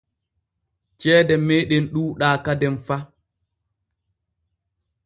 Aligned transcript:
Ceede 0.99 1.35
meeɗen 1.47 1.83
ɗuuɗaa 1.93 2.35
kaden 2.45 2.75
fa. 2.85 2.95